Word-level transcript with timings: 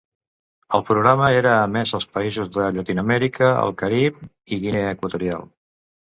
El 0.77 0.83
programa 0.85 1.27
era 1.41 1.51
emès 1.65 1.91
als 1.97 2.07
països 2.15 2.49
de 2.57 2.65
Llatinoamèrica, 2.79 3.51
el 3.67 3.75
Carib 3.83 4.19
i 4.57 4.61
Guinea 4.67 4.97
Equatorial. 4.97 5.47